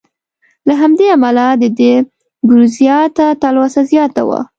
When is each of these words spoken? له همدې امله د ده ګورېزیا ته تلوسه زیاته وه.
له 0.67 0.73
همدې 0.81 1.07
امله 1.15 1.45
د 1.61 1.63
ده 1.77 1.91
ګورېزیا 2.49 2.99
ته 3.17 3.25
تلوسه 3.41 3.81
زیاته 3.91 4.21
وه. 4.27 4.39